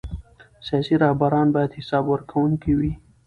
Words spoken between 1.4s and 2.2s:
باید حساب